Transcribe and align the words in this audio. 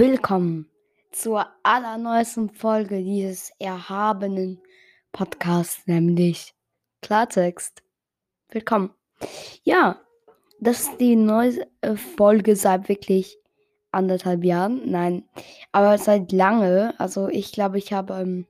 Willkommen 0.00 0.66
zur 1.12 1.46
allerneuesten 1.62 2.48
Folge 2.48 3.04
dieses 3.04 3.52
erhabenen 3.58 4.58
Podcasts, 5.12 5.86
nämlich 5.86 6.54
Klartext. 7.02 7.82
Willkommen. 8.48 8.94
Ja, 9.62 10.00
das 10.58 10.84
ist 10.84 11.00
die 11.00 11.16
neue 11.16 11.66
Folge 12.16 12.56
seit 12.56 12.88
wirklich 12.88 13.36
anderthalb 13.90 14.42
Jahren. 14.42 14.90
Nein, 14.90 15.28
aber 15.70 15.98
seit 15.98 16.32
lange. 16.32 16.98
Also 16.98 17.28
ich 17.28 17.52
glaube, 17.52 17.76
ich 17.76 17.92
habe 17.92 18.14
ähm, 18.14 18.46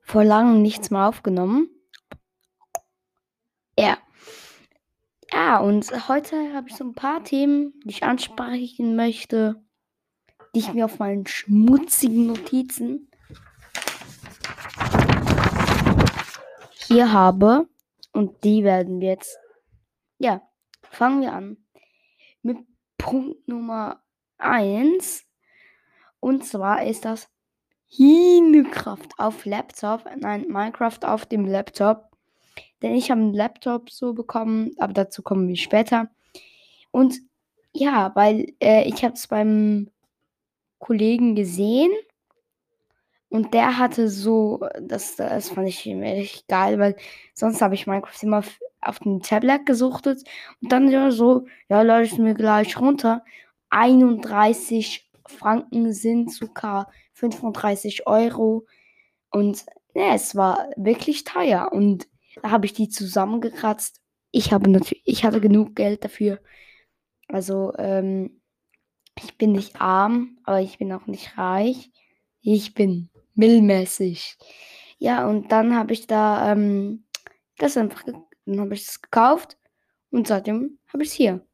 vor 0.00 0.22
langem 0.22 0.62
nichts 0.62 0.92
mehr 0.92 1.08
aufgenommen. 1.08 1.68
Ja. 3.76 3.98
Ja, 5.34 5.58
und 5.58 5.90
heute 6.08 6.54
habe 6.54 6.68
ich 6.68 6.76
so 6.76 6.84
ein 6.84 6.94
paar 6.94 7.24
Themen, 7.24 7.74
die 7.84 7.90
ich 7.90 8.04
ansprechen 8.04 8.94
möchte, 8.94 9.60
die 10.54 10.60
ich 10.60 10.72
mir 10.72 10.84
auf 10.84 11.00
meinen 11.00 11.26
schmutzigen 11.26 12.28
Notizen 12.28 13.10
hier 16.70 17.12
habe. 17.12 17.68
Und 18.12 18.44
die 18.44 18.62
werden 18.62 19.00
wir 19.00 19.08
jetzt. 19.08 19.36
Ja, 20.18 20.40
fangen 20.82 21.20
wir 21.20 21.32
an 21.32 21.56
mit 22.42 22.58
Punkt 22.96 23.48
Nummer 23.48 24.04
1. 24.38 25.26
Und 26.20 26.46
zwar 26.46 26.84
ist 26.84 27.04
das 27.04 27.28
Minecraft 27.98 29.08
auf 29.18 29.44
Laptop. 29.46 30.04
Nein, 30.16 30.46
Minecraft 30.48 31.00
auf 31.02 31.26
dem 31.26 31.44
Laptop. 31.44 32.13
Denn 32.84 32.94
ich 32.94 33.10
habe 33.10 33.22
einen 33.22 33.32
Laptop 33.32 33.88
so 33.88 34.12
bekommen, 34.12 34.72
aber 34.76 34.92
dazu 34.92 35.22
kommen 35.22 35.48
wir 35.48 35.56
später. 35.56 36.10
Und 36.90 37.18
ja, 37.72 38.12
weil 38.14 38.52
äh, 38.60 38.86
ich 38.86 39.02
habe 39.02 39.14
es 39.14 39.26
beim 39.26 39.88
Kollegen 40.78 41.34
gesehen 41.34 41.90
und 43.30 43.54
der 43.54 43.78
hatte 43.78 44.10
so, 44.10 44.68
das, 44.82 45.16
das 45.16 45.48
fand 45.48 45.66
ich 45.66 45.86
echt 45.86 46.46
geil, 46.46 46.78
weil 46.78 46.94
sonst 47.32 47.62
habe 47.62 47.74
ich 47.74 47.86
Minecraft 47.86 48.22
immer 48.22 48.44
auf 48.82 48.98
dem 48.98 49.22
Tablet 49.22 49.64
gesuchtet 49.64 50.22
und 50.60 50.70
dann 50.70 50.90
ja 50.90 51.10
so, 51.10 51.46
ja, 51.70 51.80
lade 51.80 52.04
ich 52.04 52.18
mir 52.18 52.34
gleich 52.34 52.78
runter. 52.78 53.24
31 53.70 55.10
Franken 55.26 55.94
sind 55.94 56.34
sogar 56.34 56.92
35 57.14 58.06
Euro 58.06 58.66
und 59.30 59.64
ja, 59.94 60.14
es 60.14 60.36
war 60.36 60.68
wirklich 60.76 61.24
teuer 61.24 61.70
und 61.72 62.06
habe 62.44 62.66
ich 62.66 62.72
die 62.72 62.88
zusammengekratzt. 62.88 64.00
Ich 64.30 64.52
habe 64.52 64.70
natürlich, 64.70 65.02
ich 65.06 65.24
hatte 65.24 65.40
genug 65.40 65.74
Geld 65.74 66.04
dafür. 66.04 66.40
Also, 67.28 67.72
ähm, 67.78 68.42
ich 69.16 69.38
bin 69.38 69.52
nicht 69.52 69.80
arm, 69.80 70.38
aber 70.44 70.60
ich 70.60 70.78
bin 70.78 70.92
auch 70.92 71.06
nicht 71.06 71.38
reich. 71.38 71.90
Ich 72.40 72.74
bin 72.74 73.10
millmäßig. 73.34 74.36
Ja, 74.98 75.26
und 75.26 75.50
dann 75.52 75.76
habe 75.76 75.92
ich 75.92 76.06
da 76.06 76.52
ähm, 76.52 77.04
das 77.58 77.76
einfach, 77.76 78.02
dann 78.04 78.72
ich 78.72 78.88
es 78.88 79.02
gekauft 79.02 79.58
und 80.10 80.26
seitdem 80.26 80.78
habe 80.92 81.02
ich 81.02 81.10
es 81.10 81.14
hier. 81.14 81.46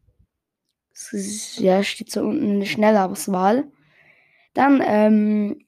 Ja, 1.56 1.82
steht 1.82 2.10
so 2.10 2.20
unten 2.20 2.50
eine 2.50 2.66
schnelle 2.66 3.04
Auswahl. 3.04 3.70
Dann, 4.54 4.82
ähm, 4.84 5.66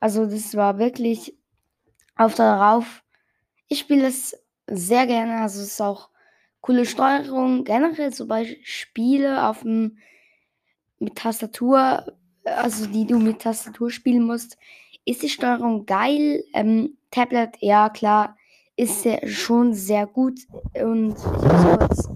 also 0.00 0.26
das 0.26 0.54
war 0.54 0.78
wirklich 0.78 1.38
auf 2.16 2.34
darauf 2.34 3.03
ich 3.68 3.80
spiele 3.80 4.06
es 4.06 4.36
sehr 4.66 5.06
gerne. 5.06 5.40
Also 5.42 5.60
es 5.60 5.68
ist 5.72 5.80
auch 5.80 6.10
coole 6.60 6.86
Steuerung. 6.86 7.64
Generell 7.64 8.12
zum 8.12 8.28
Beispiel 8.28 8.58
Spiele 8.64 9.46
auf 9.46 9.62
dem 9.62 9.98
mit 10.98 11.16
Tastatur, 11.16 12.16
also 12.44 12.86
die 12.86 13.06
du 13.06 13.18
mit 13.18 13.42
Tastatur 13.42 13.90
spielen 13.90 14.24
musst, 14.24 14.56
ist 15.04 15.22
die 15.22 15.28
Steuerung 15.28 15.86
geil. 15.86 16.44
Ähm, 16.54 16.96
Tablet, 17.10 17.56
ja 17.60 17.90
klar, 17.90 18.36
ist 18.76 19.02
sehr, 19.02 19.26
schon 19.28 19.74
sehr 19.74 20.06
gut. 20.06 20.40
Und 20.74 21.16
ich 21.16 21.24
muss 21.24 21.78
kurz 21.78 22.08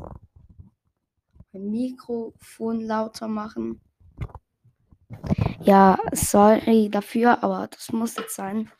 mein 1.53 1.71
Mikrofon 1.71 2.81
lauter 2.81 3.28
machen. 3.28 3.81
Ja, 5.61 5.99
sorry 6.12 6.89
dafür, 6.91 7.43
aber 7.43 7.69
das 7.69 7.93
muss 7.93 8.17
jetzt 8.17 8.34
sein. 8.34 8.71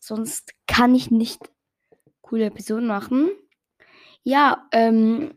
Sonst 0.00 0.54
kann 0.66 0.94
ich 0.94 1.10
nicht 1.10 1.50
coole 2.30 2.46
Episoden 2.46 2.86
machen. 2.86 3.28
Ja, 4.22 4.68
ähm, 4.70 5.34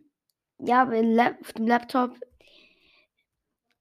ja, 0.60 0.84
auf 0.84 1.54
dem 1.54 1.68
Laptop 1.68 2.20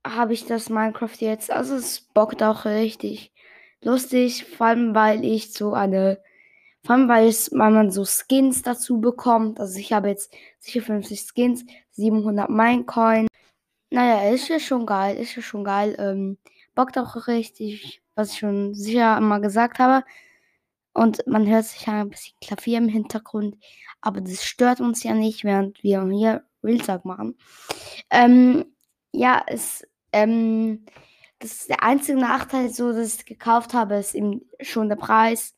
habe 0.04 0.32
ich 0.32 0.46
das 0.46 0.70
Minecraft 0.70 1.20
jetzt. 1.20 1.50
Also 1.50 1.74
es 1.74 2.00
bockt 2.00 2.42
auch 2.42 2.64
richtig 2.64 3.32
lustig, 3.82 4.46
vor 4.46 4.68
allem 4.68 4.94
weil 4.94 5.24
ich 5.24 5.52
so 5.52 5.74
eine, 5.74 6.20
vor 6.84 6.94
allem 6.94 7.08
weil, 7.08 7.28
es, 7.28 7.50
weil 7.52 7.70
man 7.70 7.90
so 7.90 8.04
Skins 8.04 8.62
dazu 8.62 8.98
bekommt. 9.00 9.60
Also 9.60 9.78
ich 9.78 9.92
habe 9.92 10.08
jetzt 10.08 10.34
sicher 10.58 10.80
50 10.80 11.20
Skins, 11.20 11.66
700 11.90 12.48
Minecoin. 12.48 13.26
Naja, 13.90 14.32
ist 14.32 14.48
ja 14.48 14.58
schon 14.58 14.86
geil, 14.86 15.18
ist 15.18 15.36
ja 15.36 15.42
schon 15.42 15.64
geil. 15.64 15.94
Ähm, 15.98 16.38
bockt 16.74 16.96
auch 16.96 17.26
richtig, 17.26 18.00
was 18.14 18.32
ich 18.32 18.38
schon 18.38 18.74
sicher 18.74 19.20
mal 19.20 19.40
gesagt 19.42 19.78
habe. 19.78 20.02
Und 20.94 21.26
man 21.26 21.48
hört 21.48 21.64
sich 21.64 21.86
ein 21.88 22.10
bisschen 22.10 22.36
Klavier 22.40 22.78
im 22.78 22.88
Hintergrund. 22.88 23.56
Aber 24.00 24.20
das 24.20 24.44
stört 24.44 24.80
uns 24.80 25.02
ja 25.02 25.14
nicht, 25.14 25.44
während 25.44 25.82
wir 25.82 26.06
hier 26.08 26.44
Realtalk 26.62 27.04
machen. 27.04 27.38
Ähm, 28.10 28.74
ja, 29.12 29.42
es, 29.46 29.86
ähm, 30.12 30.84
das 31.38 31.52
ist 31.52 31.68
der 31.70 31.82
einzige 31.82 32.18
Nachteil, 32.18 32.70
so 32.70 32.92
dass 32.92 33.16
ich 33.16 33.26
gekauft 33.26 33.74
habe, 33.74 33.96
ist 33.96 34.14
eben 34.14 34.48
schon 34.60 34.88
der 34.88 34.96
Preis. 34.96 35.56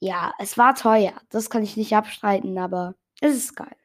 Ja, 0.00 0.32
es 0.38 0.56
war 0.56 0.74
teuer. 0.74 1.20
Das 1.30 1.50
kann 1.50 1.62
ich 1.62 1.76
nicht 1.76 1.94
abstreiten, 1.94 2.58
aber 2.58 2.94
es 3.20 3.34
ist 3.34 3.56
geil. 3.56 3.76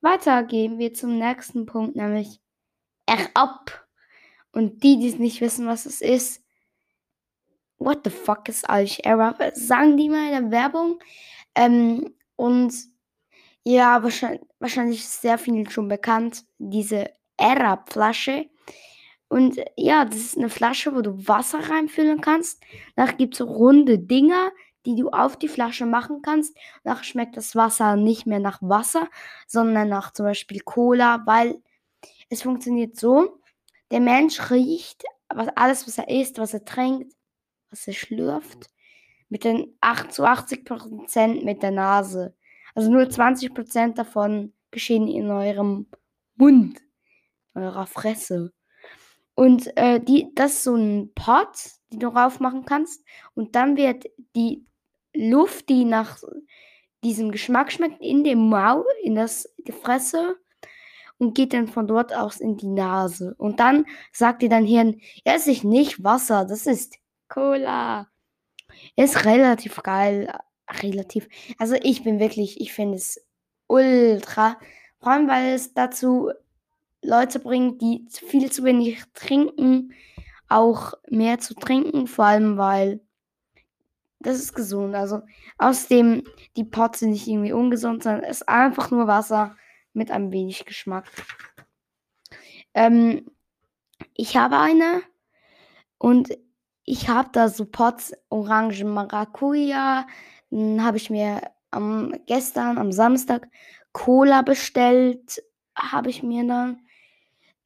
Weiter 0.00 0.44
gehen 0.44 0.78
wir 0.78 0.94
zum 0.94 1.18
nächsten 1.18 1.66
Punkt, 1.66 1.96
nämlich 1.96 2.40
R-Up. 3.06 3.86
Und 4.52 4.82
die, 4.82 4.98
die 4.98 5.08
es 5.08 5.18
nicht 5.18 5.40
wissen, 5.40 5.66
was 5.66 5.86
es 5.86 6.00
ist, 6.00 6.44
what 7.78 8.00
the 8.04 8.10
fuck 8.10 8.48
ist 8.48 8.68
eigentlich 8.68 9.04
Error? 9.04 9.36
Sagen 9.54 9.96
die 9.96 10.08
mal 10.08 10.26
in 10.26 10.50
der 10.50 10.50
Werbung. 10.50 10.98
Ähm, 11.54 12.14
und 12.36 12.74
ja, 13.64 14.02
wahrscheinlich, 14.02 14.42
wahrscheinlich 14.58 15.00
ist 15.00 15.22
sehr 15.22 15.38
vielen 15.38 15.68
schon 15.70 15.88
bekannt, 15.88 16.44
diese 16.58 17.10
Era-Flasche. 17.36 18.46
Und 19.28 19.60
ja, 19.76 20.04
das 20.04 20.18
ist 20.18 20.38
eine 20.38 20.48
Flasche, 20.48 20.94
wo 20.94 21.02
du 21.02 21.28
Wasser 21.28 21.68
reinfüllen 21.68 22.20
kannst. 22.20 22.62
Danach 22.96 23.16
gibt 23.16 23.34
es 23.34 23.46
runde 23.46 23.98
Dinger, 23.98 24.52
die 24.86 24.96
du 24.96 25.10
auf 25.10 25.36
die 25.36 25.48
Flasche 25.48 25.84
machen 25.84 26.22
kannst. 26.22 26.56
Danach 26.82 27.04
schmeckt 27.04 27.36
das 27.36 27.54
Wasser 27.54 27.96
nicht 27.96 28.26
mehr 28.26 28.40
nach 28.40 28.58
Wasser, 28.62 29.08
sondern 29.46 29.88
nach 29.88 30.12
zum 30.12 30.24
Beispiel 30.24 30.60
Cola, 30.60 31.26
weil 31.26 31.60
es 32.30 32.42
funktioniert 32.42 32.96
so, 32.96 33.40
der 33.90 34.00
Mensch 34.00 34.50
riecht 34.50 35.04
was, 35.28 35.48
alles, 35.56 35.86
was 35.86 35.98
er 35.98 36.08
isst, 36.08 36.38
was 36.38 36.54
er 36.54 36.64
trinkt, 36.64 37.12
was 37.70 37.86
er 37.86 37.94
schlürft, 37.94 38.70
mit 39.28 39.44
den 39.44 39.76
8 39.80 40.12
zu 40.12 40.24
80 40.24 40.64
Prozent 40.64 41.44
mit 41.44 41.62
der 41.62 41.70
Nase. 41.70 42.34
Also 42.74 42.90
nur 42.90 43.08
20 43.08 43.54
Prozent 43.54 43.98
davon 43.98 44.52
geschehen 44.70 45.08
in 45.08 45.30
eurem 45.30 45.86
Mund, 46.36 46.80
eurer 47.54 47.86
Fresse. 47.86 48.52
Und 49.34 49.76
äh, 49.76 50.00
die, 50.00 50.32
das 50.34 50.54
ist 50.54 50.64
so 50.64 50.74
ein 50.74 51.12
Pot, 51.14 51.58
den 51.92 52.00
du 52.00 52.10
drauf 52.10 52.40
machen 52.40 52.64
kannst. 52.64 53.04
Und 53.34 53.54
dann 53.54 53.76
wird 53.76 54.06
die 54.34 54.66
Luft, 55.14 55.68
die 55.68 55.84
nach 55.84 56.18
diesem 57.04 57.30
Geschmack 57.30 57.70
schmeckt, 57.70 58.00
in 58.00 58.24
dem 58.24 58.48
Maul, 58.48 58.84
in 59.02 59.14
das 59.14 59.52
die 59.58 59.72
Fresse 59.72 60.36
und 61.18 61.34
geht 61.34 61.52
dann 61.52 61.68
von 61.68 61.86
dort 61.86 62.14
aus 62.14 62.40
in 62.40 62.56
die 62.56 62.68
Nase. 62.68 63.34
Und 63.38 63.60
dann 63.60 63.86
sagt 64.12 64.42
dir 64.42 64.48
dein 64.48 64.64
Hirn, 64.64 65.00
ja, 65.24 65.34
es 65.34 65.46
ist 65.46 65.64
nicht 65.64 66.02
Wasser, 66.02 66.44
das 66.44 66.66
ist 66.66 66.96
Cola. 67.28 68.08
Ist 68.96 69.24
relativ 69.24 69.82
geil. 69.82 70.32
Relativ. 70.82 71.28
Also 71.58 71.76
ich 71.82 72.04
bin 72.04 72.20
wirklich, 72.20 72.60
ich 72.60 72.72
finde 72.72 72.96
es 72.96 73.24
ultra. 73.66 74.58
Vor 75.00 75.12
allem, 75.12 75.28
weil 75.28 75.54
es 75.54 75.72
dazu 75.72 76.30
Leute 77.02 77.38
bringt, 77.38 77.80
die 77.80 78.06
viel 78.10 78.50
zu 78.50 78.64
wenig 78.64 79.02
trinken, 79.14 79.94
auch 80.48 80.94
mehr 81.08 81.38
zu 81.38 81.54
trinken. 81.54 82.06
Vor 82.06 82.26
allem, 82.26 82.58
weil 82.58 83.00
das 84.20 84.38
ist 84.38 84.54
gesund. 84.54 84.94
Also 84.94 85.22
außerdem, 85.58 86.24
die 86.56 86.64
Pots 86.64 87.00
sind 87.00 87.10
nicht 87.10 87.28
irgendwie 87.28 87.52
ungesund, 87.52 88.02
sondern 88.02 88.24
es 88.24 88.40
ist 88.40 88.48
einfach 88.48 88.90
nur 88.90 89.06
Wasser 89.06 89.56
mit 89.92 90.10
ein 90.10 90.32
wenig 90.32 90.64
Geschmack. 90.64 91.06
Ähm, 92.74 93.30
ich 94.14 94.36
habe 94.36 94.58
eine 94.58 95.02
und 95.98 96.36
ich 96.88 97.08
habe 97.08 97.28
da 97.32 97.48
so 97.48 97.66
Pots 97.66 98.14
Orangen 98.30 98.92
Maracuja. 98.92 100.06
Dann 100.50 100.82
habe 100.82 100.96
ich 100.96 101.10
mir 101.10 101.42
am, 101.70 102.14
gestern, 102.26 102.78
am 102.78 102.92
Samstag, 102.92 103.48
Cola 103.92 104.42
bestellt. 104.42 105.42
Habe 105.76 106.10
ich 106.10 106.22
mir 106.22 106.46
dann. 106.46 106.80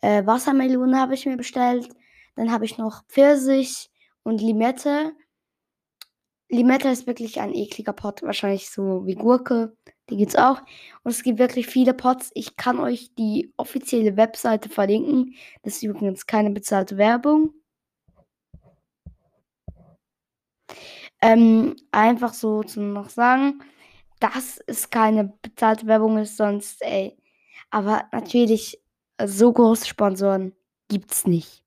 Äh, 0.00 0.26
Wassermelone 0.26 0.98
habe 0.98 1.14
ich 1.14 1.26
mir 1.26 1.36
bestellt. 1.36 1.88
Dann 2.34 2.50
habe 2.50 2.64
ich 2.64 2.78
noch 2.78 3.04
Pfirsich 3.06 3.90
und 4.24 4.40
Limette. 4.40 5.12
Limette 6.48 6.88
ist 6.88 7.06
wirklich 7.06 7.40
ein 7.40 7.54
ekliger 7.54 7.92
Pot, 7.92 8.22
wahrscheinlich 8.22 8.70
so 8.70 9.06
wie 9.06 9.14
Gurke. 9.14 9.76
Die 10.10 10.16
gibt's 10.16 10.36
auch. 10.36 10.60
Und 11.04 11.12
es 11.12 11.22
gibt 11.22 11.38
wirklich 11.38 11.68
viele 11.68 11.94
Pots. 11.94 12.30
Ich 12.34 12.56
kann 12.56 12.80
euch 12.80 13.14
die 13.14 13.52
offizielle 13.56 14.16
Webseite 14.16 14.68
verlinken. 14.68 15.34
Das 15.62 15.76
ist 15.76 15.82
übrigens 15.84 16.26
keine 16.26 16.50
bezahlte 16.50 16.96
Werbung. 16.98 17.54
Ähm, 21.22 21.76
einfach 21.92 22.34
so 22.34 22.62
zum 22.64 22.92
noch 22.92 23.08
sagen, 23.08 23.62
dass 24.20 24.60
es 24.66 24.90
keine 24.90 25.32
bezahlte 25.42 25.86
Werbung 25.86 26.18
ist, 26.18 26.36
sonst, 26.36 26.82
ey. 26.82 27.16
Aber 27.70 28.04
natürlich, 28.12 28.82
so 29.24 29.52
große 29.52 29.86
Sponsoren 29.86 30.52
gibt's 30.88 31.26
nicht. 31.26 31.64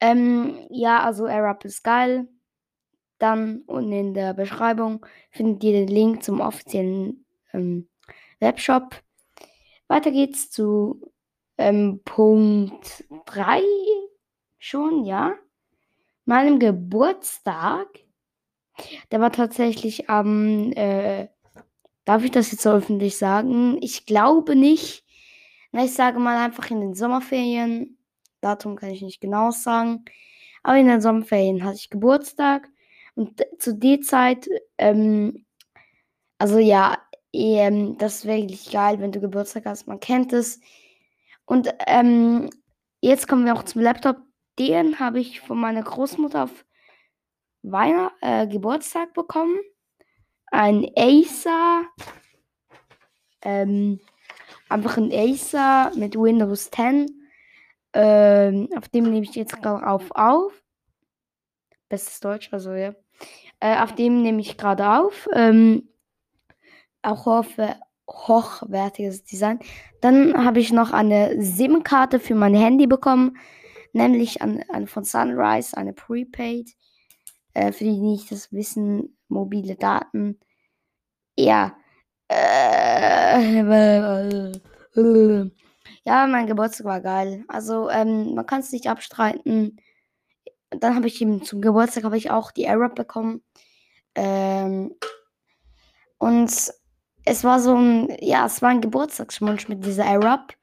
Ähm, 0.00 0.66
ja, 0.70 1.02
also 1.02 1.26
AirUp 1.26 1.64
ist 1.64 1.82
geil. 1.82 2.28
Dann 3.18 3.62
unten 3.66 3.92
in 3.92 4.14
der 4.14 4.34
Beschreibung 4.34 5.04
findet 5.30 5.64
ihr 5.64 5.72
den 5.72 5.88
Link 5.88 6.22
zum 6.22 6.40
offiziellen 6.40 7.24
ähm, 7.52 7.88
Webshop. 8.40 9.02
Weiter 9.88 10.10
geht's 10.10 10.50
zu 10.50 11.12
ähm, 11.58 12.00
Punkt 12.04 13.04
3 13.26 13.62
schon, 14.58 15.04
ja. 15.04 15.34
Meinem 16.24 16.58
Geburtstag. 16.58 18.03
Der 19.10 19.20
war 19.20 19.32
tatsächlich 19.32 20.10
am, 20.10 20.72
äh, 20.72 21.28
darf 22.04 22.24
ich 22.24 22.30
das 22.30 22.50
jetzt 22.52 22.62
so 22.62 22.70
öffentlich 22.70 23.16
sagen? 23.16 23.78
Ich 23.80 24.06
glaube 24.06 24.56
nicht. 24.56 25.04
Na, 25.72 25.84
ich 25.84 25.92
sage 25.94 26.18
mal 26.18 26.36
einfach 26.36 26.70
in 26.70 26.80
den 26.80 26.94
Sommerferien. 26.94 27.98
Datum 28.40 28.76
kann 28.76 28.90
ich 28.90 29.02
nicht 29.02 29.20
genau 29.20 29.50
sagen. 29.50 30.04
Aber 30.62 30.78
in 30.78 30.86
den 30.86 31.00
Sommerferien 31.00 31.64
hatte 31.64 31.76
ich 31.76 31.90
Geburtstag. 31.90 32.68
Und 33.14 33.44
zu 33.58 33.74
der 33.74 34.00
Zeit, 34.00 34.48
ähm, 34.78 35.44
also 36.38 36.58
ja, 36.58 36.98
ähm, 37.32 37.98
das 37.98 38.16
ist 38.16 38.24
wirklich 38.26 38.70
geil, 38.70 39.00
wenn 39.00 39.12
du 39.12 39.20
Geburtstag 39.20 39.66
hast. 39.66 39.86
Man 39.86 40.00
kennt 40.00 40.32
es. 40.32 40.60
Und 41.44 41.74
ähm, 41.86 42.50
jetzt 43.00 43.28
kommen 43.28 43.44
wir 43.44 43.54
auch 43.54 43.64
zum 43.64 43.82
Laptop. 43.82 44.18
Den 44.58 45.00
habe 45.00 45.20
ich 45.20 45.40
von 45.40 45.58
meiner 45.58 45.82
Großmutter 45.82 46.44
auf 46.44 46.64
Weihnacht, 47.64 48.14
äh, 48.20 48.46
Geburtstag 48.46 49.14
bekommen. 49.14 49.58
Ein 50.50 50.86
Acer. 50.96 51.86
Ähm, 53.42 54.00
einfach 54.68 54.96
ein 54.96 55.10
Acer 55.12 55.90
mit 55.96 56.14
Windows 56.14 56.70
10. 56.70 57.10
Ähm, 57.94 58.68
auf 58.76 58.88
dem 58.88 59.04
nehme 59.04 59.24
ich 59.24 59.34
jetzt 59.34 59.60
gerade 59.62 59.86
auf 59.86 60.10
auf. 60.10 60.52
Bestes 61.88 62.20
Deutsch, 62.20 62.52
also 62.52 62.72
ja. 62.72 62.94
Äh, 63.60 63.78
auf 63.78 63.94
dem 63.94 64.22
nehme 64.22 64.40
ich 64.40 64.56
gerade 64.58 64.86
auf. 64.86 65.28
Ähm, 65.32 65.88
auch 67.02 67.26
hochwer 67.26 67.80
hochwertiges 68.10 69.24
Design. 69.24 69.60
Dann 70.02 70.44
habe 70.44 70.60
ich 70.60 70.72
noch 70.72 70.92
eine 70.92 71.40
SIM-Karte 71.40 72.20
für 72.20 72.34
mein 72.34 72.54
Handy 72.54 72.86
bekommen, 72.86 73.38
nämlich 73.94 74.42
eine 74.42 74.86
von 74.86 75.04
Sunrise, 75.04 75.74
eine 75.74 75.94
Prepaid. 75.94 76.74
Äh, 77.54 77.72
für 77.72 77.84
die, 77.84 77.92
die 77.92 78.00
nicht 78.00 78.30
das 78.30 78.52
wissen, 78.52 79.16
mobile 79.28 79.76
Daten. 79.76 80.38
Ja. 81.36 81.76
Äh, 82.28 83.40
ja, 86.04 86.26
mein 86.26 86.46
Geburtstag 86.46 86.86
war 86.86 87.00
geil. 87.00 87.44
Also, 87.48 87.88
ähm, 87.90 88.34
man 88.34 88.46
kann 88.46 88.60
es 88.60 88.72
nicht 88.72 88.88
abstreiten. 88.88 89.80
Dann 90.70 90.96
habe 90.96 91.06
ich 91.06 91.20
eben 91.22 91.42
zum 91.42 91.60
Geburtstag 91.60 92.12
ich 92.14 92.30
auch 92.30 92.50
die 92.50 92.68
Arab 92.68 92.94
bekommen. 92.96 93.42
Ähm, 94.14 94.94
und 96.18 96.50
es 97.24 97.44
war 97.44 97.60
so 97.60 97.76
ein, 97.76 98.16
ja, 98.20 98.46
es 98.46 98.62
war 98.62 98.70
ein 98.70 98.80
Geburtstagsschmunsch 98.80 99.68
mit 99.68 99.84
dieser 99.84 100.06
Arab. 100.06 100.54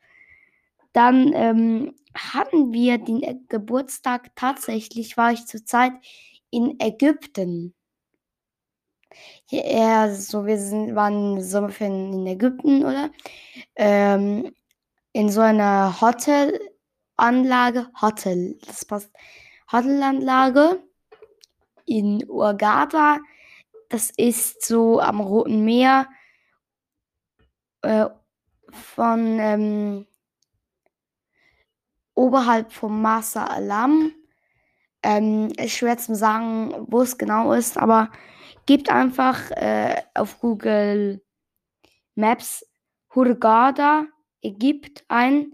Dann 0.93 1.31
ähm, 1.33 1.95
hatten 2.13 2.73
wir 2.73 2.97
den 2.97 3.45
Geburtstag 3.47 4.35
tatsächlich, 4.35 5.17
war 5.17 5.31
ich 5.31 5.45
zur 5.45 5.65
Zeit 5.65 5.93
in 6.51 6.79
Ägypten. 6.79 7.73
Ja, 9.49 10.13
so 10.13 10.45
wir 10.45 10.57
sind, 10.57 10.95
waren 10.95 11.41
Sommerferien 11.41 12.13
in 12.13 12.27
Ägypten, 12.27 12.85
oder? 12.85 13.11
Ähm, 13.75 14.53
in 15.13 15.29
so 15.29 15.41
einer 15.41 15.99
Hotelanlage, 15.99 17.91
Hotel, 18.01 18.57
das 18.65 18.85
passt, 18.85 19.11
Hotelanlage 19.71 20.81
in 21.85 22.23
Urgada. 22.29 23.19
Das 23.89 24.11
ist 24.11 24.65
so 24.65 25.01
am 25.01 25.19
Roten 25.19 25.65
Meer 25.65 26.07
äh, 27.81 28.05
von 28.71 29.39
ähm, 29.39 30.07
oberhalb 32.13 32.71
vom 32.71 33.01
Masa 33.01 33.45
Alam. 33.45 34.13
Ähm, 35.03 35.51
ist 35.57 35.71
schwer 35.71 35.97
zu 35.97 36.15
sagen, 36.15 36.73
wo 36.87 37.01
es 37.01 37.17
genau 37.17 37.53
ist, 37.53 37.77
aber 37.77 38.11
gebt 38.65 38.89
einfach 38.91 39.49
äh, 39.51 40.01
auf 40.13 40.39
Google 40.39 41.21
Maps 42.15 42.65
Hurghada, 43.15 44.05
Ägypt 44.41 45.03
ein. 45.07 45.51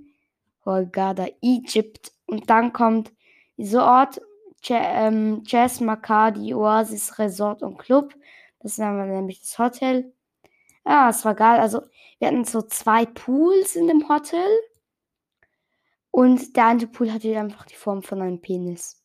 Hurghada, 0.65 1.27
Egypt. 1.41 2.11
Und 2.25 2.49
dann 2.49 2.73
kommt 2.73 3.13
dieser 3.57 3.85
Ort, 3.85 4.21
ähm, 4.69 5.43
Jazz 5.45 5.79
Makadi 5.79 6.53
Oasis 6.53 7.17
Resort 7.19 7.63
und 7.63 7.77
Club. 7.77 8.13
Das 8.59 8.73
ist 8.73 8.79
nämlich 8.79 9.39
das 9.39 9.57
Hotel. 9.57 10.13
Ja, 10.85 11.09
es 11.09 11.23
war 11.25 11.35
geil. 11.35 11.59
Also, 11.59 11.81
wir 12.19 12.27
hatten 12.27 12.43
so 12.43 12.61
zwei 12.61 13.05
Pools 13.05 13.75
in 13.75 13.87
dem 13.87 14.09
Hotel. 14.09 14.47
Und 16.11 16.55
der 16.55 16.65
eine 16.67 16.87
Pool 16.87 17.11
hatte 17.11 17.37
einfach 17.37 17.65
die 17.65 17.75
Form 17.75 18.01
von 18.01 18.21
einem 18.21 18.41
Penis. 18.41 19.03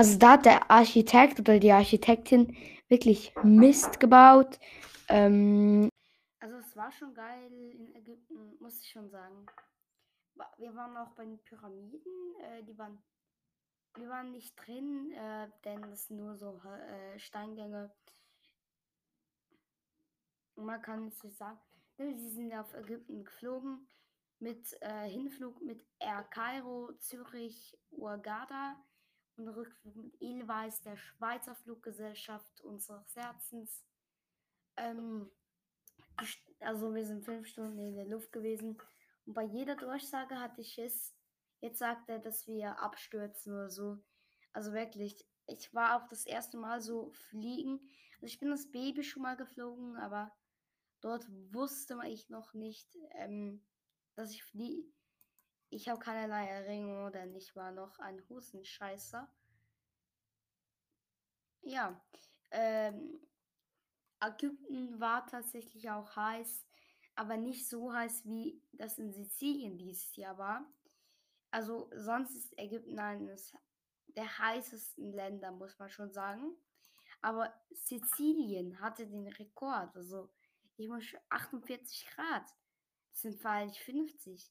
Also 0.00 0.16
da 0.16 0.32
hat 0.32 0.46
der 0.46 0.70
Architekt 0.70 1.40
oder 1.40 1.58
die 1.58 1.72
Architektin 1.72 2.56
wirklich 2.88 3.34
Mist 3.42 4.00
gebaut. 4.00 4.58
Ähm, 5.10 5.90
also 6.38 6.56
es 6.56 6.74
war 6.74 6.90
schon 6.90 7.12
geil 7.12 7.52
in 7.52 7.94
Ägypten, 7.94 8.56
muss 8.60 8.80
ich 8.80 8.88
schon 8.88 9.10
sagen. 9.10 9.44
Wir 10.56 10.74
waren 10.74 10.96
auch 10.96 11.10
bei 11.10 11.26
den 11.26 11.38
Pyramiden, 11.42 12.34
äh, 12.40 12.62
die 12.64 12.78
waren, 12.78 12.96
wir 13.98 14.08
waren 14.08 14.32
nicht 14.32 14.56
drin, 14.56 15.12
äh, 15.12 15.48
denn 15.66 15.84
es 15.92 16.06
sind 16.06 16.16
nur 16.16 16.34
so 16.34 16.58
äh, 16.64 17.18
Steingänge. 17.18 17.92
Man 20.56 20.80
kann 20.80 21.08
es 21.08 21.22
nicht 21.22 21.36
sagen, 21.36 21.58
ne, 21.98 22.16
sie 22.16 22.30
sind 22.30 22.54
auf 22.54 22.72
Ägypten 22.72 23.22
geflogen 23.22 23.86
mit 24.38 24.80
äh, 24.80 25.10
Hinflug 25.10 25.60
mit 25.60 25.84
Air 25.98 26.22
Cairo, 26.30 26.90
Zürich, 27.00 27.78
Urgada 27.90 28.82
und 29.36 29.48
Rückflug 29.48 29.96
mit 29.96 30.20
Edelweiss, 30.20 30.82
der 30.82 30.96
Schweizer 30.96 31.54
Fluggesellschaft 31.54 32.60
unseres 32.62 33.14
Herzens. 33.16 33.84
Ähm, 34.76 35.30
also 36.60 36.94
wir 36.94 37.06
sind 37.06 37.24
fünf 37.24 37.46
Stunden 37.46 37.78
in 37.78 37.96
der 37.96 38.06
Luft 38.06 38.32
gewesen 38.32 38.78
und 39.26 39.34
bei 39.34 39.44
jeder 39.44 39.76
Durchsage 39.76 40.38
hatte 40.38 40.60
ich 40.60 40.78
es. 40.78 41.14
Jetzt 41.60 41.78
sagt 41.78 42.08
er, 42.08 42.18
dass 42.18 42.46
wir 42.46 42.78
abstürzen 42.78 43.52
oder 43.52 43.70
so. 43.70 43.98
Also 44.52 44.72
wirklich, 44.72 45.24
ich 45.46 45.72
war 45.74 45.96
auch 45.96 46.08
das 46.08 46.26
erste 46.26 46.56
Mal 46.56 46.80
so 46.80 47.10
fliegen. 47.12 47.80
Also 48.14 48.26
ich 48.26 48.38
bin 48.38 48.50
das 48.50 48.70
Baby 48.70 49.02
schon 49.02 49.22
mal 49.22 49.36
geflogen, 49.36 49.96
aber 49.96 50.32
dort 51.00 51.26
wusste 51.52 51.98
ich 52.06 52.28
noch 52.28 52.54
nicht, 52.54 52.96
ähm, 53.12 53.62
dass 54.14 54.32
ich 54.32 54.42
fliege. 54.42 54.90
Ich 55.72 55.88
habe 55.88 56.00
keinerlei 56.00 56.48
Erinnerung, 56.48 57.12
denn 57.12 57.34
ich 57.36 57.54
war 57.54 57.70
noch 57.70 57.96
ein 58.00 58.20
Hustenscheißer. 58.28 59.32
Ja, 61.62 62.04
ähm, 62.50 63.20
Ägypten 64.20 64.98
war 64.98 65.26
tatsächlich 65.26 65.88
auch 65.88 66.16
heiß, 66.16 66.66
aber 67.14 67.36
nicht 67.36 67.68
so 67.68 67.92
heiß, 67.92 68.26
wie 68.26 68.60
das 68.72 68.98
in 68.98 69.12
Sizilien 69.12 69.78
dieses 69.78 70.16
Jahr 70.16 70.36
war. 70.38 70.66
Also 71.52 71.88
sonst 71.94 72.34
ist 72.34 72.58
Ägypten 72.58 72.98
eines 72.98 73.54
der 74.08 74.38
heißesten 74.38 75.12
Länder, 75.12 75.52
muss 75.52 75.78
man 75.78 75.88
schon 75.88 76.12
sagen. 76.12 76.56
Aber 77.22 77.54
Sizilien 77.70 78.80
hatte 78.80 79.06
den 79.06 79.28
Rekord. 79.28 79.94
Also 79.94 80.30
ich 80.76 80.88
muss 80.88 81.04
48 81.28 82.06
Grad. 82.06 82.48
Das 83.12 83.22
sind 83.22 83.40
freilich 83.40 83.80
50. 83.80 84.50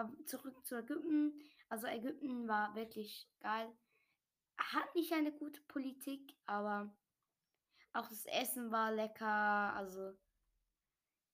Aber 0.00 0.26
zurück 0.26 0.64
zu 0.66 0.76
Ägypten. 0.76 1.40
Also 1.68 1.86
Ägypten 1.86 2.48
war 2.48 2.74
wirklich 2.74 3.28
geil. 3.40 3.72
Hat 4.58 4.94
nicht 4.94 5.12
eine 5.12 5.32
gute 5.32 5.60
Politik, 5.62 6.34
aber 6.46 6.94
Auch 7.92 8.08
das 8.08 8.24
Essen 8.26 8.70
war 8.70 8.92
lecker. 8.92 9.74
Also, 9.74 10.12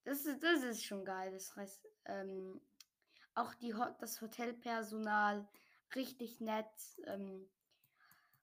das 0.05 0.25
ist, 0.27 0.43
das 0.43 0.63
ist 0.63 0.85
schon 0.85 1.05
geil. 1.05 1.33
Das 1.33 1.55
heißt, 1.57 1.87
ähm, 2.07 2.61
auch 3.35 3.55
die, 3.55 3.75
das 3.99 4.21
Hotelpersonal 4.21 5.49
richtig 5.95 6.41
nett. 6.41 6.67
Ähm, 7.05 7.49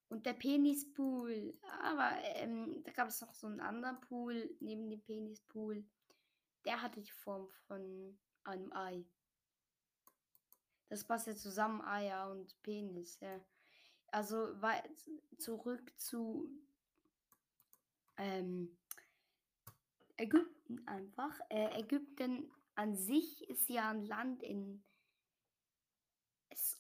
und 0.09 0.25
der 0.25 0.33
Penispool. 0.33 1.57
Aber 1.81 2.11
ähm, 2.35 2.83
da 2.83 2.91
gab 2.91 3.07
es 3.07 3.21
noch 3.21 3.33
so 3.33 3.47
einen 3.47 3.61
anderen 3.61 3.99
Pool 4.01 4.55
neben 4.59 4.89
dem 4.89 5.01
Penispool. 5.01 5.85
Der 6.65 6.81
hatte 6.81 7.01
die 7.01 7.11
Form 7.11 7.49
von 7.67 8.19
einem 8.43 8.71
Ei. 8.73 9.05
Das 10.89 11.03
passt 11.03 11.27
ja 11.27 11.35
zusammen, 11.35 11.81
Eier 11.81 12.29
und 12.31 12.61
Penis, 12.61 13.19
ja. 13.19 13.39
Also 14.07 14.53
zurück 15.39 15.91
zu 15.99 16.47
ähm, 18.17 18.77
Ägypten 20.17 20.87
einfach. 20.87 21.39
Äh, 21.49 21.79
Ägypten 21.79 22.51
an 22.75 22.95
sich 22.95 23.49
ist 23.49 23.69
ja 23.69 23.89
ein 23.89 24.05
Land 24.05 24.43
in 24.43 24.83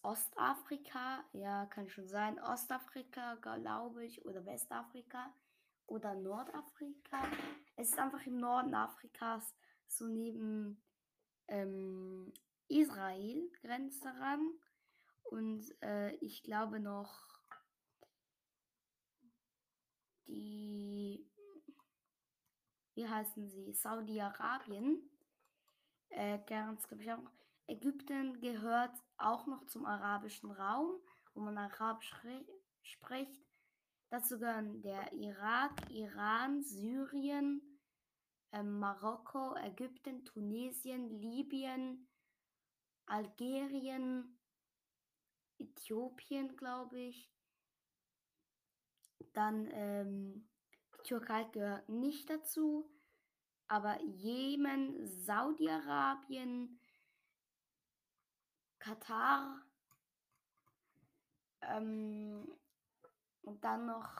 Ostafrika, 0.03 1.23
ja, 1.31 1.65
kann 1.65 1.89
schon 1.89 2.07
sein. 2.07 2.39
Ostafrika, 2.39 3.35
glaube 3.35 4.05
ich, 4.05 4.25
oder 4.25 4.45
Westafrika 4.45 5.33
oder 5.87 6.13
Nordafrika. 6.13 7.23
Es 7.75 7.89
ist 7.89 7.99
einfach 7.99 8.25
im 8.25 8.37
Norden 8.37 8.75
Afrikas, 8.75 9.55
so 9.87 10.07
neben 10.07 10.81
ähm, 11.47 12.33
Israel 12.67 13.49
grenzt 13.61 14.03
daran. 14.03 14.47
Und 15.23 15.63
äh, 15.81 16.15
ich 16.15 16.43
glaube 16.43 16.79
noch 16.79 17.33
die, 20.27 21.25
wie 22.95 23.07
heißen 23.07 23.49
sie, 23.49 23.73
Saudi-Arabien. 23.73 25.09
Äh, 26.09 26.39
glaube 26.39 26.77
ich, 26.99 27.11
auch. 27.11 27.31
Ägypten 27.65 28.41
gehört 28.41 28.93
auch 29.17 29.47
noch 29.47 29.65
zum 29.67 29.85
arabischen 29.85 30.51
Raum, 30.51 30.99
wo 31.33 31.39
man 31.39 31.57
Arabisch 31.57 32.13
spricht. 32.81 33.41
Dazu 34.09 34.37
gehören 34.37 34.81
der 34.81 35.11
Irak, 35.13 35.89
Iran, 35.89 36.61
Syrien, 36.61 37.61
äh, 38.51 38.61
Marokko, 38.61 39.55
Ägypten, 39.55 40.23
Tunesien, 40.25 41.09
Libyen, 41.09 42.07
Algerien, 43.05 44.37
Äthiopien, 45.57 46.55
glaube 46.55 46.99
ich. 46.99 47.29
Dann 49.33 49.67
ähm, 49.71 50.47
die 50.95 51.03
Türkei 51.03 51.43
gehört 51.45 51.89
nicht 51.89 52.29
dazu, 52.29 52.89
aber 53.67 53.99
Jemen, 54.01 55.07
Saudi-Arabien, 55.07 56.79
Katar 58.79 59.63
ähm, 61.61 62.47
und 63.43 63.63
dann 63.63 63.85
noch, 63.85 64.11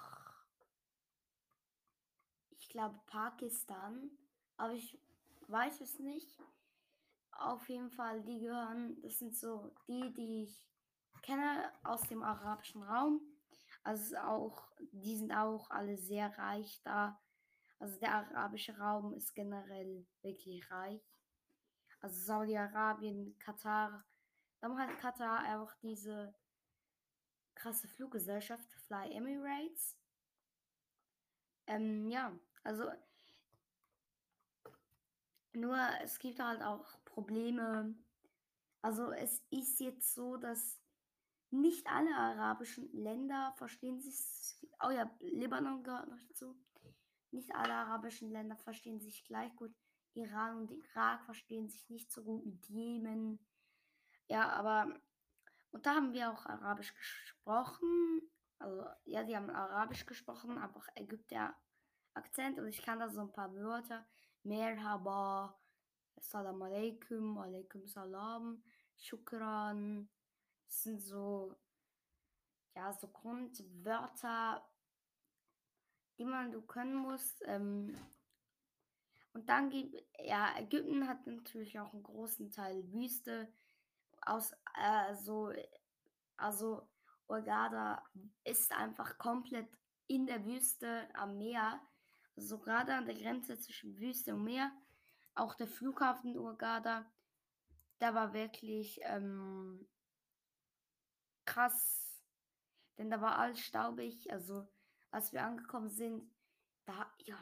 ich 2.58 2.70
glaube, 2.70 3.00
Pakistan, 3.06 4.10
aber 4.58 4.74
ich 4.74 4.98
weiß 5.48 5.82
es 5.82 6.00
nicht. 6.00 6.36
Auf 7.40 7.68
jeden 7.68 7.92
Fall, 7.92 8.22
die 8.24 8.40
gehören, 8.40 9.02
das 9.02 9.20
sind 9.20 9.36
so 9.36 9.76
die, 9.88 10.14
die 10.14 10.44
ich 10.44 10.66
kenne 11.24 11.72
aus 11.84 12.02
dem 12.04 12.22
arabischen 12.22 12.84
Raum. 12.84 13.22
Also 13.84 14.16
auch, 14.18 14.72
die 14.92 15.18
sind 15.18 15.32
auch 15.32 15.70
alle 15.70 15.98
sehr 15.98 16.38
reich 16.38 16.82
da. 16.84 17.20
Also 17.80 18.00
der 18.00 18.14
arabische 18.14 18.78
Raum 18.78 19.14
ist 19.14 19.34
generell 19.34 20.06
wirklich 20.22 20.70
reich. 20.72 21.02
Also 22.00 22.20
Saudi-Arabien, 22.22 23.38
Katar, 23.40 24.06
dann 24.62 24.78
hat 24.78 24.98
Katar 25.00 25.62
auch 25.62 25.74
diese 25.82 26.34
krasse 27.56 27.88
Fluggesellschaft 27.88 28.72
Fly 28.88 29.12
Emirates. 29.14 29.98
Ähm, 31.68 32.10
ja, 32.10 32.38
also 32.64 32.90
nur 35.54 35.78
es 36.02 36.20
gibt 36.20 36.40
halt 36.40 36.62
auch 36.62 37.03
Probleme. 37.14 37.96
Also 38.82 39.12
es 39.12 39.42
ist 39.50 39.80
jetzt 39.80 40.14
so, 40.14 40.38
dass 40.38 40.82
nicht 41.52 41.88
alle 41.88 42.16
arabischen 42.16 42.92
Länder 42.92 43.54
verstehen 43.58 44.02
sich. 44.02 44.18
Oh 44.84 44.90
ja, 44.90 45.10
Libanon 45.20 45.84
gehört 45.84 46.10
noch 46.10 46.22
dazu. 46.28 46.58
Nicht 47.32 47.56
alle 47.56 47.74
arabischen 47.74 48.32
Länder 48.32 48.58
verstehen 48.58 49.00
sich 49.00 49.24
gleich 49.26 49.56
gut. 49.56 49.74
Iran 50.16 50.58
und 50.58 50.72
Irak 50.72 51.24
verstehen 51.26 51.70
sich 51.70 51.90
nicht 51.90 52.12
so 52.12 52.24
gut 52.24 52.46
mit 52.46 52.68
Jemen. 52.68 53.40
Ja, 54.28 54.50
aber 54.50 55.00
und 55.72 55.86
da 55.86 55.96
haben 55.96 56.14
wir 56.14 56.32
auch 56.32 56.46
Arabisch 56.46 56.94
gesprochen. 56.94 58.22
Also, 58.60 58.86
ja, 59.06 59.24
die 59.24 59.36
haben 59.36 59.50
Arabisch 59.50 60.06
gesprochen, 60.06 60.58
einfach 60.58 60.88
Ägypter 60.96 61.56
Akzent 62.14 62.60
und 62.60 62.68
ich 62.68 62.84
kann 62.84 63.00
da 63.00 63.10
so 63.10 63.22
ein 63.22 63.32
paar 63.32 63.54
Wörter. 63.56 64.06
Merhaba, 64.44 65.60
Salam 66.20 66.62
alaikum, 66.62 67.38
alaikum 67.38 67.88
salam, 67.88 68.64
Shukran. 68.98 70.10
Das 70.66 70.84
sind 70.84 71.02
so, 71.02 71.56
ja, 72.76 72.92
so 72.94 73.08
Grundwörter, 73.08 74.64
die 76.18 76.26
man 76.26 76.52
du 76.52 76.62
können 76.62 76.96
muss. 76.96 77.36
Ähm, 77.46 77.98
und 79.34 79.50
dann 79.50 79.70
gibt, 79.70 79.96
ja, 80.24 80.58
Ägypten 80.58 81.08
hat 81.08 81.26
natürlich 81.28 81.80
auch 81.80 81.94
einen 81.94 82.04
großen 82.04 82.52
Teil 82.52 82.84
Wüste 82.92 83.52
aus, 84.22 84.54
äh, 84.80 85.16
so, 85.16 85.52
also 86.38 86.88
Orgada 87.28 88.04
ist 88.44 88.72
einfach 88.72 89.18
komplett 89.18 89.68
in 90.08 90.26
der 90.28 90.46
Wüste 90.46 91.08
am 91.16 91.38
Meer, 91.38 91.80
so 92.36 92.56
also 92.56 92.60
gerade 92.60 92.94
an 92.94 93.06
der 93.06 93.16
Grenze 93.16 93.60
zwischen 93.60 93.98
Wüste 94.00 94.34
und 94.36 94.44
Meer. 94.44 94.72
Auch 95.36 95.56
der 95.56 95.68
Flughafen 95.68 96.38
Urgada, 96.38 97.12
der 98.00 98.14
war 98.14 98.34
wirklich 98.34 99.00
ähm, 99.04 99.88
krass, 101.46 102.24
denn 102.98 103.10
da 103.10 103.22
war 103.22 103.40
alles 103.40 103.60
staubig. 103.60 104.32
Also 104.32 104.68
als 105.12 105.34
wir 105.34 105.44
angekommen 105.44 105.90
sind, 105.90 106.30
da 106.86 107.12
ja 107.20 107.40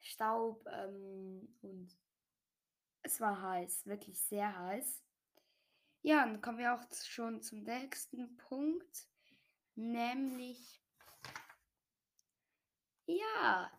Staub 0.00 0.66
ähm, 0.68 1.56
und 1.62 1.96
es 3.02 3.20
war 3.20 3.40
heiß, 3.40 3.86
wirklich 3.86 4.20
sehr 4.20 4.56
heiß. 4.56 5.02
Ja, 6.02 6.24
dann 6.24 6.40
kommen 6.40 6.58
wir 6.58 6.74
auch 6.74 6.84
schon 7.04 7.42
zum 7.42 7.62
nächsten 7.62 8.36
Punkt, 8.36 9.08
nämlich 9.74 10.80
ja, 13.06 13.70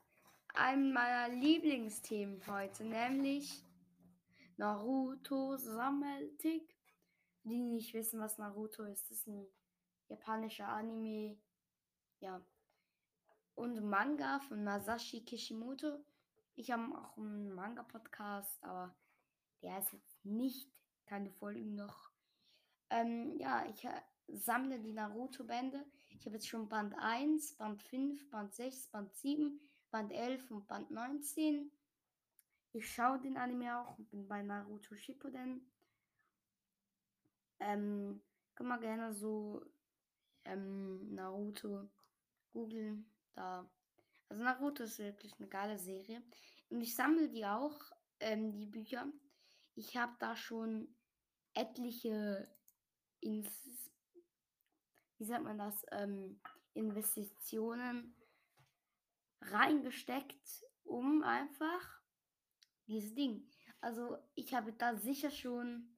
einem 0.57 0.93
meiner 0.93 1.33
Lieblingsthemen 1.33 2.45
heute, 2.47 2.83
nämlich 2.83 3.63
Naruto 4.57 5.57
Sammeltick. 5.57 6.75
Die 7.43 7.59
nicht 7.59 7.93
wissen, 7.93 8.19
was 8.19 8.37
Naruto 8.37 8.83
ist, 8.83 9.09
das 9.09 9.19
ist 9.19 9.27
ein 9.27 9.47
japanischer 10.09 10.67
Anime. 10.67 11.37
Ja. 12.19 12.41
Und 13.55 13.81
Manga 13.81 14.39
von 14.39 14.63
Masashi 14.63 15.23
Kishimoto. 15.23 16.03
Ich 16.55 16.71
habe 16.71 16.83
auch 16.97 17.17
einen 17.17 17.53
Manga-Podcast, 17.53 18.63
aber 18.63 18.93
der 19.61 19.79
ist 19.79 19.93
jetzt 19.93 20.25
nicht 20.25 20.69
keine 21.05 21.31
Folgen 21.31 21.75
noch 21.75 22.11
ähm, 22.89 23.35
ja, 23.37 23.65
ich 23.69 23.83
äh, 23.85 24.01
sammle 24.27 24.79
die 24.79 24.93
Naruto-Bände. 24.93 25.85
Ich 26.19 26.25
habe 26.25 26.35
jetzt 26.35 26.47
schon 26.47 26.69
Band 26.69 26.95
1, 26.97 27.55
Band 27.55 27.83
5, 27.83 28.29
Band 28.29 28.53
6, 28.53 28.87
Band 28.87 29.13
7, 29.15 29.59
Band 29.91 30.11
11 30.11 30.51
und 30.51 30.67
Band 30.67 30.91
19. 30.91 31.71
Ich 32.73 32.93
schaue 32.93 33.19
den 33.19 33.37
Anime 33.37 33.79
auch 33.79 33.97
und 33.97 34.09
bin 34.09 34.27
bei 34.27 34.43
Naruto 34.43 34.95
Shippuden. 34.95 35.71
Ähm, 37.59 38.21
kann 38.55 38.67
man 38.67 38.81
gerne 38.81 39.13
so 39.13 39.65
ähm, 40.45 41.13
Naruto 41.13 41.89
googeln. 42.51 43.09
Da. 43.33 43.69
Also 44.29 44.43
Naruto 44.43 44.83
ist 44.83 44.99
wirklich 44.99 45.33
eine 45.39 45.47
geile 45.47 45.77
Serie. 45.79 46.21
Und 46.69 46.81
ich 46.81 46.95
sammle 46.95 47.29
die 47.29 47.45
auch, 47.45 47.79
ähm, 48.19 48.55
die 48.55 48.65
Bücher. 48.65 49.07
Ich 49.75 49.95
habe 49.95 50.15
da 50.19 50.35
schon 50.35 50.95
etliche 51.53 52.47
ins, 53.21 53.91
wie 55.17 55.25
sagt 55.25 55.43
man 55.43 55.57
das, 55.57 55.85
ähm, 55.91 56.39
Investitionen 56.73 58.16
reingesteckt, 59.41 60.65
um 60.83 61.23
einfach 61.23 62.01
dieses 62.87 63.13
Ding. 63.13 63.49
Also 63.81 64.17
ich 64.35 64.53
habe 64.53 64.73
da 64.73 64.95
sicher 64.95 65.31
schon, 65.31 65.97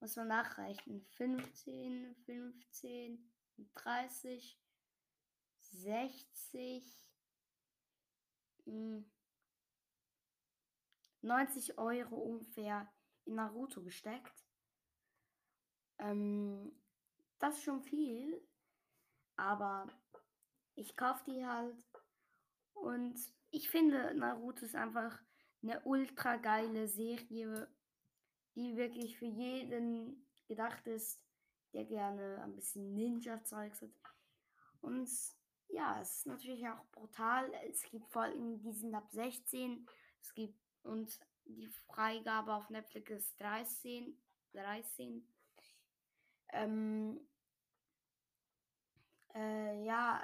muss 0.00 0.16
man 0.16 0.28
nachreichen, 0.28 1.04
15, 1.16 2.14
15, 2.24 3.32
30, 3.74 4.60
60, 5.60 7.06
mh, 8.66 9.04
90 11.22 11.78
Euro 11.78 12.16
ungefähr 12.16 12.92
in 13.24 13.36
Naruto 13.36 13.82
gesteckt. 13.82 14.44
Ähm, 15.98 16.72
das 17.38 17.56
ist 17.56 17.64
schon 17.64 17.82
viel, 17.82 18.40
aber 19.36 19.88
ich 20.74 20.96
kaufe 20.96 21.22
die 21.30 21.44
halt 21.46 21.76
und 22.74 23.18
ich 23.50 23.68
finde 23.70 24.14
Naruto 24.14 24.64
ist 24.64 24.74
einfach 24.74 25.20
eine 25.62 25.80
ultra 25.82 26.36
geile 26.36 26.88
Serie, 26.88 27.68
die 28.54 28.76
wirklich 28.76 29.18
für 29.18 29.26
jeden 29.26 30.26
gedacht 30.48 30.86
ist, 30.86 31.22
der 31.72 31.84
gerne 31.84 32.42
ein 32.42 32.54
bisschen 32.54 32.94
Ninja-Zeugs 32.94 33.82
hat. 33.82 33.90
Und 34.80 35.08
ja, 35.68 36.00
es 36.00 36.18
ist 36.18 36.26
natürlich 36.26 36.66
auch 36.68 36.84
brutal. 36.90 37.50
Es 37.68 37.82
gibt 37.82 38.10
Folgen, 38.10 38.58
die 38.58 38.72
sind 38.72 38.94
ab 38.94 39.08
16. 39.10 39.86
Es 40.20 40.34
gibt 40.34 40.58
und 40.82 41.18
die 41.44 41.68
Freigabe 41.86 42.52
auf 42.52 42.68
Netflix 42.68 43.10
ist 43.10 43.40
13. 43.40 44.20
13. 44.52 45.26
Ähm, 46.52 47.20
äh, 49.34 49.84
ja, 49.84 50.20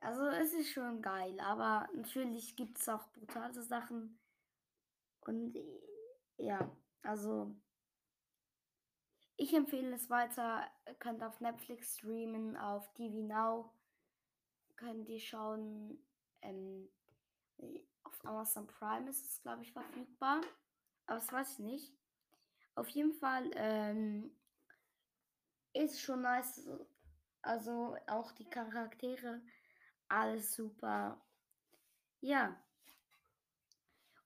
also 0.00 0.26
es 0.26 0.52
ist 0.52 0.72
schon 0.72 1.02
geil, 1.02 1.38
aber 1.40 1.88
natürlich 1.94 2.56
gibt 2.56 2.78
es 2.78 2.88
auch 2.88 3.06
brutale 3.12 3.62
Sachen. 3.62 4.18
Und 5.20 5.56
ja, 6.36 6.70
also 7.02 7.54
ich 9.36 9.54
empfehle 9.54 9.94
es 9.94 10.10
weiter. 10.10 10.66
Ihr 10.86 10.94
könnt 10.94 11.22
auf 11.22 11.40
Netflix 11.40 11.96
streamen, 11.98 12.56
auf 12.56 12.92
TV 12.94 13.26
Now 13.26 13.72
könnt 14.80 15.08
ihr 15.08 15.20
schauen. 15.20 15.98
Ähm, 16.42 16.88
auf 18.02 18.24
Amazon 18.24 18.66
Prime 18.66 19.08
ist 19.10 19.24
es, 19.26 19.42
glaube 19.42 19.62
ich, 19.62 19.72
verfügbar. 19.72 20.40
Aber 21.06 21.18
das 21.18 21.30
weiß 21.32 21.52
ich 21.52 21.58
nicht. 21.58 21.92
Auf 22.74 22.88
jeden 22.88 23.12
Fall 23.12 23.50
ähm, 23.54 24.30
ist 25.74 26.00
schon 26.00 26.22
nice. 26.22 26.66
Also 27.42 27.96
auch 28.06 28.32
die 28.32 28.48
Charaktere, 28.48 29.42
alles 30.10 30.54
super. 30.54 31.20
Ja. 32.20 32.56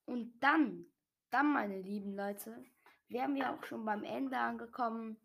Und 0.06 0.38
dann, 0.40 0.86
dann, 1.30 1.52
meine 1.52 1.80
lieben 1.80 2.14
Leute, 2.14 2.64
wären 3.08 3.34
wir 3.34 3.52
auch 3.52 3.64
schon 3.64 3.84
beim 3.84 4.02
Ende 4.04 4.36
angekommen 4.36 5.16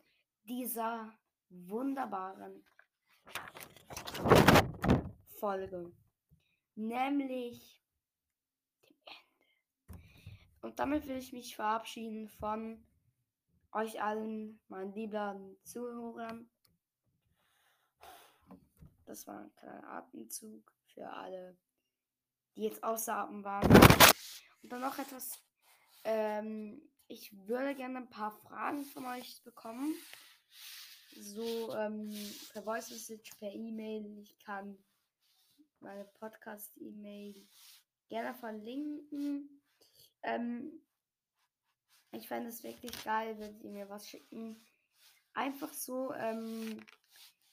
dieser 0.43 1.11
wunderbaren 1.49 2.63
Folge. 5.39 5.91
Nämlich 6.75 7.81
dem 8.87 8.95
Ende. 9.05 9.97
Und 10.61 10.79
damit 10.79 11.07
will 11.07 11.17
ich 11.17 11.33
mich 11.33 11.55
verabschieden 11.55 12.29
von 12.29 12.85
euch 13.71 14.01
allen, 14.01 14.59
meinen 14.67 14.93
lieben 14.93 15.57
Zuhörern. 15.63 16.49
Das 19.09 19.25
war 19.25 19.39
ein 19.39 19.55
kleiner 19.55 19.87
Atemzug 19.87 20.71
für 20.93 21.09
alle, 21.09 21.57
die 22.55 22.61
jetzt 22.61 22.83
außer 22.83 23.15
Atem 23.15 23.43
waren. 23.43 23.67
Und 24.61 24.71
dann 24.71 24.81
noch 24.81 24.99
etwas. 24.99 25.43
Ähm, 26.03 26.79
ich 27.07 27.35
würde 27.47 27.73
gerne 27.73 27.97
ein 27.97 28.09
paar 28.11 28.29
Fragen 28.29 28.85
von 28.85 29.07
euch 29.07 29.41
bekommen. 29.43 29.95
So 31.19 31.73
ähm, 31.73 32.13
per 32.53 32.61
Voice 32.61 32.91
Message, 32.91 33.31
per 33.39 33.51
E-Mail. 33.51 34.19
Ich 34.19 34.37
kann 34.37 34.77
meine 35.79 36.05
Podcast-E-Mail 36.05 37.47
gerne 38.09 38.35
verlinken. 38.35 39.63
Ähm, 40.21 40.85
ich 42.11 42.27
fände 42.27 42.49
es 42.49 42.61
wirklich 42.61 43.03
geil, 43.03 43.39
wenn 43.39 43.59
ihr 43.61 43.71
mir 43.71 43.89
was 43.89 44.07
schicken. 44.07 44.63
Einfach 45.33 45.73
so, 45.73 46.13
ähm, 46.13 46.85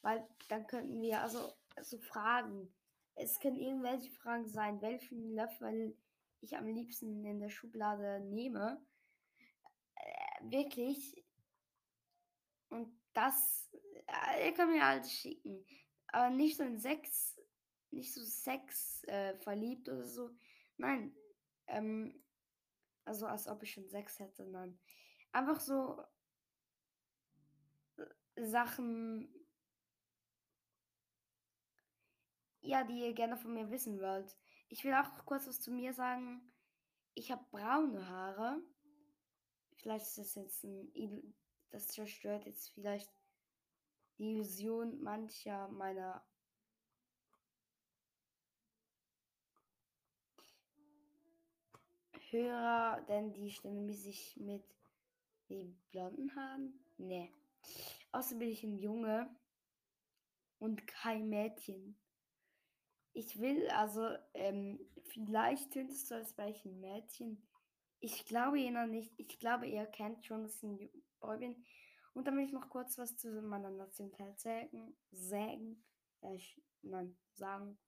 weil 0.06 0.24
dann 0.48 0.68
könnten 0.68 1.02
wir, 1.02 1.20
also 1.20 1.52
so 1.82 1.98
Fragen. 1.98 2.72
Es 3.16 3.40
können 3.40 3.56
irgendwelche 3.56 4.12
Fragen 4.12 4.46
sein, 4.46 4.80
welchen 4.80 5.34
Löffel 5.34 5.96
ich 6.40 6.56
am 6.56 6.68
liebsten 6.68 7.24
in 7.24 7.40
der 7.40 7.48
Schublade 7.48 8.20
nehme. 8.20 8.80
Äh, 9.96 10.50
wirklich. 10.50 11.24
Und 12.68 12.96
das, 13.14 13.68
äh, 14.06 14.46
ihr 14.46 14.54
könnt 14.54 14.74
mir 14.74 14.84
alles 14.84 15.12
schicken. 15.12 15.66
Aber 16.06 16.30
nicht 16.30 16.56
so 16.56 16.62
ein 16.62 16.78
Sex, 16.78 17.36
nicht 17.90 18.14
so 18.14 18.22
Sex 18.22 19.02
äh, 19.08 19.34
verliebt 19.38 19.88
oder 19.88 20.06
so. 20.06 20.30
Nein. 20.76 21.16
Ähm, 21.66 22.22
also 23.04 23.26
als 23.26 23.48
ob 23.48 23.60
ich 23.64 23.72
schon 23.72 23.88
Sex 23.88 24.20
hätte, 24.20 24.46
nein. 24.46 24.78
Einfach 25.32 25.58
so 25.58 26.00
äh, 27.96 28.46
Sachen, 28.46 29.45
ja, 32.66 32.84
die 32.84 33.00
ihr 33.00 33.14
gerne 33.14 33.36
von 33.36 33.54
mir 33.54 33.70
wissen 33.70 34.00
wollt. 34.00 34.36
Ich 34.68 34.84
will 34.84 34.94
auch 34.94 35.24
kurz 35.24 35.46
was 35.46 35.60
zu 35.60 35.70
mir 35.70 35.92
sagen. 35.92 36.40
Ich 37.14 37.30
habe 37.30 37.44
braune 37.50 38.08
Haare. 38.08 38.60
Vielleicht 39.76 40.06
ist 40.06 40.18
das 40.18 40.34
jetzt 40.34 40.64
ein. 40.64 41.34
Das 41.70 41.88
zerstört 41.88 42.46
jetzt 42.46 42.70
vielleicht 42.70 43.10
die 44.18 44.32
Illusion 44.32 45.02
mancher 45.02 45.68
meiner 45.68 46.24
Hörer, 52.30 53.02
denn 53.08 53.32
die 53.32 53.50
stimmen 53.50 53.92
sich 53.92 54.36
mit 54.36 54.64
den 55.48 55.78
blonden 55.90 56.34
Haaren. 56.34 56.80
Nee. 56.96 57.32
Außerdem 58.12 58.38
bin 58.40 58.48
ich 58.48 58.64
ein 58.64 58.78
Junge 58.78 59.28
und 60.58 60.86
kein 60.86 61.28
Mädchen. 61.28 61.96
Ich 63.16 63.40
will 63.40 63.66
also, 63.70 64.14
ähm, 64.34 64.78
vielleicht 65.04 65.72
töntest 65.72 66.10
du 66.10 66.16
als 66.16 66.38
ein 66.38 66.80
Mädchen. 66.80 67.42
Ich 67.98 68.26
glaube 68.26 68.58
jener 68.58 68.86
nicht. 68.86 69.10
Ich 69.16 69.38
glaube, 69.38 69.66
ihr 69.66 69.86
kennt 69.86 70.26
schon, 70.26 70.46
Boy 71.18 71.38
bin. 71.38 71.64
Und 72.12 72.26
dann 72.26 72.36
will 72.36 72.44
ich 72.44 72.52
noch 72.52 72.68
kurz 72.68 72.98
was 72.98 73.16
zu 73.16 73.40
meiner 73.40 73.70
Nationalität 73.70 74.70
sagen. 75.12 75.82
Ja, 76.20 76.30
ich, 76.34 76.60
nein, 76.82 77.16
sagen. 77.32 77.78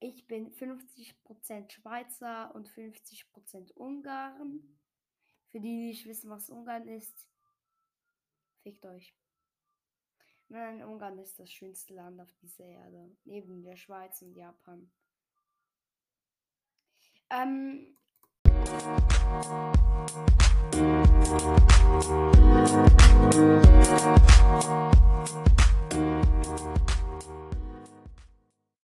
Ich 0.00 0.26
bin 0.26 0.50
50% 0.50 1.70
Schweizer 1.70 2.52
und 2.52 2.68
50% 2.68 3.72
Ungarn. 3.74 4.60
Für 5.52 5.60
die, 5.60 5.68
die 5.68 5.86
nicht 5.86 6.06
wissen, 6.06 6.30
was 6.30 6.50
Ungarn 6.50 6.88
ist, 6.88 7.28
fickt 8.64 8.84
euch. 8.86 9.14
Nein, 10.50 10.82
Ungarn 10.82 11.18
ist 11.18 11.38
das 11.38 11.50
schönste 11.50 11.94
Land 11.94 12.20
auf 12.20 12.32
dieser 12.40 12.64
Erde. 12.64 13.10
Neben 13.24 13.62
der 13.62 13.76
Schweiz 13.76 14.22
und 14.22 14.34
Japan. 14.34 14.90
Ähm. 17.30 17.94
Musik 26.64 26.87